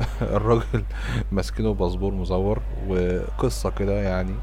الراجل 0.36 0.84
ماسكينه 1.32 1.74
باسبور 1.74 2.14
مزور 2.14 2.58
وقصة 2.88 3.70
كده 3.70 3.92
يعني. 3.92 4.34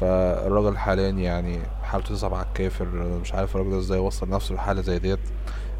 فالراجل 0.00 0.78
حاليا 0.78 1.10
يعني 1.10 1.58
حالته 1.82 2.14
تصعب 2.14 2.34
على 2.34 2.46
الكافر 2.46 2.84
مش 3.22 3.34
عارف 3.34 3.56
الراجل 3.56 3.70
ده 3.70 3.78
إزاي 3.78 3.98
وصل 3.98 4.28
نفسه 4.30 4.54
لحالة 4.54 4.82
زي 4.82 4.98
ديت. 4.98 5.18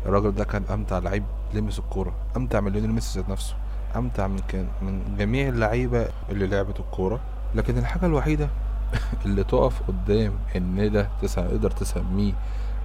الراجل 0.06 0.34
ده 0.34 0.44
كان 0.44 0.62
أمتع 0.70 0.98
لعيب 0.98 1.24
لمس 1.54 1.78
الكورة 1.78 2.14
أمتع 2.36 2.60
من 2.60 2.72
ليونيل 2.72 2.92
ميسي 2.92 3.20
ذات 3.20 3.28
نفسه 3.30 3.54
أمتع 3.96 4.26
من 4.26 4.38
كان 4.38 4.68
من 4.82 5.16
جميع 5.18 5.48
اللعيبة 5.48 6.08
اللي 6.30 6.46
لعبت 6.46 6.80
الكورة. 6.80 7.20
لكن 7.54 7.78
الحاجة 7.78 8.06
الوحيدة 8.06 8.48
اللي 9.24 9.44
تقف 9.44 9.82
قدام 9.88 10.32
إن 10.56 10.92
ده 10.92 11.08
تقدر 11.22 11.70
تسميه 11.70 12.32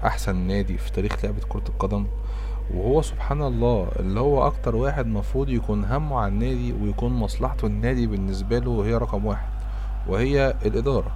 أحسن 0.05 0.35
نادي 0.35 0.77
في 0.77 0.91
تاريخ 0.91 1.25
لعبة 1.25 1.39
كرة 1.49 1.63
القدم 1.69 2.07
وهو 2.75 3.01
سبحان 3.01 3.41
الله 3.41 3.87
اللي 3.99 4.19
هو 4.19 4.47
أكتر 4.47 4.75
واحد 4.75 5.07
مفروض 5.07 5.49
يكون 5.49 5.85
همه 5.85 6.19
على 6.19 6.27
النادي 6.27 6.73
ويكون 6.73 7.13
مصلحته 7.13 7.67
النادي 7.67 8.07
بالنسبة 8.07 8.59
له 8.59 8.85
هي 8.85 8.95
رقم 8.97 9.25
واحد 9.25 9.49
وهي 10.07 10.53
الإدارة. 10.65 11.11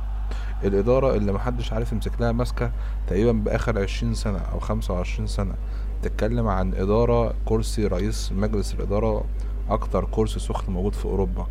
الإدارة 0.64 1.16
اللي 1.16 1.32
محدش 1.32 1.74
عارف 1.74 1.92
يمسك 1.92 2.22
لها 2.22 2.32
ماسكة 2.32 2.72
تقريبا 3.08 3.32
بآخر 3.32 3.82
عشرين 3.82 4.14
سنة 4.14 4.38
أو 4.40 4.60
خمسة 4.60 4.94
وعشرين 4.94 5.28
سنة. 5.28 5.54
تتكلم 6.02 6.48
عن 6.48 6.74
إدارة 6.74 7.34
كرسي 7.46 7.88
رئيس 7.88 8.32
مجلس 8.32 8.74
الإدارة 8.74 9.24
أكتر 9.70 10.08
كرسي 10.12 10.40
سخن 10.40 10.74
موجود 10.74 10.94
في 10.94 11.06
أوروبا. 11.06 11.48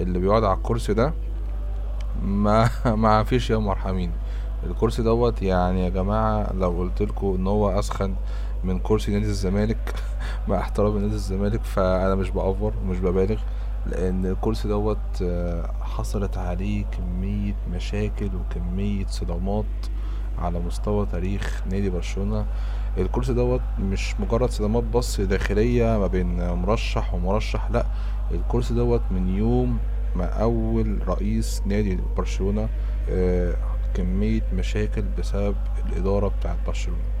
اللي 0.00 0.18
بيقعد 0.18 0.44
على 0.44 0.56
الكرسي 0.56 0.94
ده 0.94 1.12
ما 2.22 2.70
ما 3.04 3.24
فيش 3.24 3.50
يا 3.50 3.56
مرحمين. 3.56 4.10
الكرسي 4.66 5.02
دوت 5.02 5.42
يعني 5.42 5.84
يا 5.84 5.88
جماعة 5.88 6.52
لو 6.52 6.70
قلتلكوا 6.70 7.36
إن 7.36 7.46
هو 7.46 7.78
أسخن 7.78 8.14
من 8.64 8.78
كرسي 8.78 9.12
نادي 9.12 9.26
الزمالك 9.26 9.94
مع 10.48 10.58
احترامي 10.58 10.98
لنادي 10.98 11.14
الزمالك 11.14 11.64
فأنا 11.64 12.14
مش 12.14 12.30
بأفور 12.30 12.72
ومش 12.82 12.98
ببالغ 12.98 13.40
لأن 13.86 14.26
الكرسي 14.26 14.68
دوت 14.68 15.24
حصلت 15.80 16.38
عليه 16.38 16.84
كمية 16.84 17.54
مشاكل 17.72 18.30
وكمية 18.36 19.06
صدامات 19.06 19.64
على 20.38 20.58
مستوى 20.60 21.06
تاريخ 21.06 21.62
نادي 21.70 21.90
برشلونة. 21.90 22.46
الكرسي 22.98 23.34
دوت 23.34 23.60
مش 23.78 24.20
مجرد 24.20 24.50
صدامات 24.50 24.84
بس 24.84 25.20
داخلية 25.20 25.98
ما 25.98 26.06
بين 26.06 26.52
مرشح 26.52 27.14
ومرشح 27.14 27.70
لأ 27.70 27.86
الكرسي 28.30 28.74
دوت 28.74 29.02
من 29.10 29.28
يوم 29.28 29.78
ما 30.16 30.24
أول 30.24 31.08
رئيس 31.08 31.62
نادي 31.66 31.98
برشلونة 32.16 32.68
كمية 33.94 34.42
مشاكل 34.54 35.02
بسبب 35.18 35.56
الإدارة 35.86 36.28
بتاعت 36.28 36.56
برشلونة. 36.66 37.19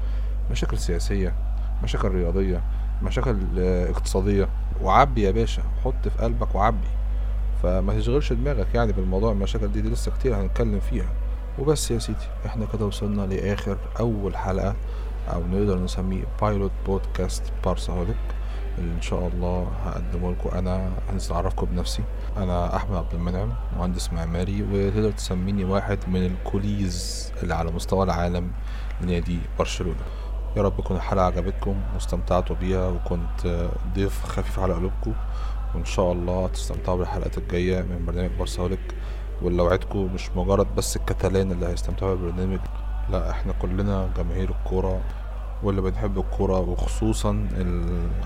مشاكل 0.50 0.78
سياسية 0.78 1.34
مشاكل 1.82 2.08
رياضية 2.08 2.62
مشاكل 3.02 3.36
اقتصادية. 3.58 4.48
وعبي 4.82 5.22
يا 5.22 5.30
باشا 5.30 5.62
حط 5.84 6.08
في 6.08 6.22
قلبك 6.22 6.54
وعبي. 6.54 6.88
فما 7.62 7.98
تشغلش 7.98 8.32
دماغك 8.32 8.74
يعني 8.74 8.92
بالموضوع 8.92 9.32
المشاكل 9.32 9.72
دي, 9.72 9.80
دي 9.80 9.88
لسه 9.90 10.12
كتير 10.18 10.40
هنتكلم 10.40 10.80
فيها. 10.80 11.08
وبس 11.58 11.90
يا 11.90 11.98
سيدي 11.98 12.18
إحنا 12.46 12.66
كده 12.72 12.86
وصلنا 12.86 13.22
لآخر 13.22 13.78
أول 14.00 14.36
حلقة 14.36 14.74
أو 15.32 15.46
نقدر 15.46 15.78
نسميه 15.78 16.24
pilot 16.42 16.70
بودكاست 16.86 17.42
بارساهوليك 17.64 18.16
اللي 18.78 18.94
إن 18.94 19.02
شاء 19.02 19.28
الله 19.34 19.68
هقدمه 19.84 20.30
لكم 20.30 20.58
أنا 20.58 20.90
هنزل 21.12 21.34
أعرفكم 21.34 21.66
بنفسي. 21.66 22.02
أنا 22.36 22.76
أحمد 22.76 22.96
عبد 22.96 23.14
المنعم 23.14 23.52
مهندس 23.78 24.12
معماري 24.12 24.62
وتقدر 24.62 25.10
تسميني 25.10 25.64
واحد 25.64 25.98
من 26.08 26.26
ال 26.26 26.44
culés 26.44 27.32
اللي 27.42 27.54
على 27.54 27.70
مستوى 27.70 28.04
العالم 28.04 28.50
لنادي 29.00 29.38
برشلونة. 29.58 30.00
يا 30.56 30.62
رب 30.62 30.76
تكون 30.80 30.96
الحلقة 30.96 31.24
عجبتكم 31.26 31.74
واستمتعتوا 31.94 32.56
بيها 32.56 32.88
وكنت 32.88 33.68
ضيف 33.94 34.24
خفيف 34.24 34.58
على 34.58 34.74
قلوبكم. 34.74 35.12
وإن 35.74 35.84
شاء 35.84 36.12
الله 36.12 36.48
تستمتعوا 36.48 36.98
بالحلقات 36.98 37.38
الجاية 37.38 37.82
من 37.82 38.04
برنامج 38.06 38.30
بارساهوليك 38.38 38.94
واللي 39.42 39.62
وعدكم 39.62 40.14
مش 40.14 40.30
مجرد 40.36 40.66
بس 40.76 40.96
الكتالان 40.96 41.52
اللي 41.52 41.66
هيستمتعوا 41.66 42.14
بالبرنامج 42.14 42.58
لا 43.10 43.30
إحنا 43.30 43.52
كلنا 43.52 44.08
جماهير 44.16 44.50
الكورة 44.50 45.00
واللي 45.62 45.80
بنحب 45.82 46.18
الكورة 46.18 46.58
وخصوصا 46.60 47.48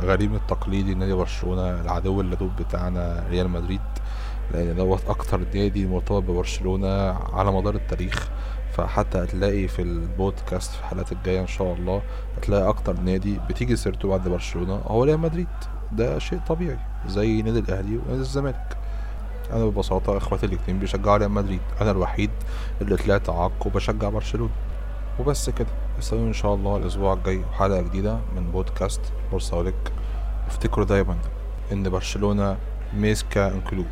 الغريم 0.01 0.35
التقليدي 0.35 0.95
نادي 0.95 1.13
برشلونة 1.13 1.81
العدو 1.81 2.21
اللدود 2.21 2.57
بتاعنا 2.57 3.25
ريال 3.31 3.51
مدريد. 3.51 3.81
لأن 4.53 4.77
دوت 4.77 5.09
أكتر 5.09 5.41
نادي 5.55 5.87
مرتبط 5.87 6.23
ببرشلونة 6.23 7.13
على 7.33 7.53
مدار 7.53 7.75
التاريخ. 7.75 8.29
فحتى 8.75 9.19
هتلاقي 9.19 9.69
في 9.69 9.83
البودكاست 9.83 10.73
في 10.73 10.81
الحلقات 10.81 11.13
الجاية 11.13 11.41
إن 11.41 11.47
شاء 11.47 11.75
الله 11.75 12.03
هتلاقي 12.37 12.69
أكتر 12.69 13.01
نادي 13.01 13.41
بتيجي 13.49 13.77
سيرته 13.77 14.09
بعد 14.09 14.29
برشلونة 14.29 14.75
هو 14.87 15.05
ريال 15.05 15.19
مدريد. 15.19 15.47
ده 15.93 16.19
شيء 16.19 16.41
طبيعي 16.49 16.79
زي 17.07 17.43
نادي 17.43 17.59
الأهلي 17.59 17.97
ونادي 17.97 18.21
الزمالك. 18.21 18.77
أنا 19.53 19.65
ببساطة 19.65 20.17
إخواتي 20.17 20.47
الاتنين 20.47 20.79
بيشجعوا 20.79 21.17
ريال 21.17 21.31
مدريد. 21.31 21.61
أنا 21.81 21.91
الوحيد 21.91 22.31
اللي 22.81 22.97
طلعت 22.97 23.29
عاق 23.29 23.67
وبشجع 23.67 24.09
برشلونة. 24.09 24.53
وبس 25.21 25.51
كده. 25.51 25.69
استنوا 25.99 26.29
إن 26.29 26.33
شاء 26.33 26.55
الله 26.55 26.77
الأسبوع 26.77 27.13
الجاي 27.13 27.45
حلقة 27.53 27.81
جديدة 27.81 28.19
من 28.37 28.51
بودكاست 28.51 29.01
بورصالك 29.31 29.93
افتكروا 30.47 30.87
دايما 30.87 31.17
إن 31.73 31.91
برشلونة 31.91 32.57
ميسكا 32.97 33.55
انكلو 33.55 33.85